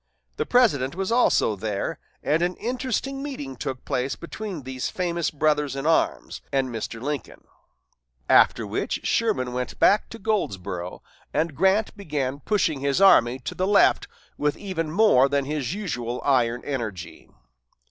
The 0.37 0.47
President 0.47 0.95
was 0.95 1.11
also 1.11 1.55
there, 1.55 1.99
and 2.23 2.41
an 2.41 2.55
interesting 2.55 3.21
meeting 3.21 3.55
took 3.55 3.85
place 3.85 4.15
between 4.15 4.63
these 4.63 4.89
famous 4.89 5.29
brothers 5.29 5.75
in 5.75 5.85
arms 5.85 6.41
and 6.51 6.69
Mr. 6.69 6.99
Lincoln; 6.99 7.43
after 8.27 8.65
which 8.65 9.01
Sherman 9.03 9.53
went 9.53 9.77
back 9.77 10.09
to 10.09 10.17
Goldsboro, 10.17 11.03
and 11.35 11.53
Grant 11.55 11.95
began 11.95 12.39
pushing 12.39 12.79
his 12.79 12.99
army 12.99 13.37
to 13.41 13.53
the 13.53 13.67
left 13.67 14.07
with 14.39 14.57
even 14.57 14.89
more 14.91 15.29
than 15.29 15.45
his 15.45 15.75
usual 15.75 16.19
iron 16.25 16.65
energy. 16.65 17.29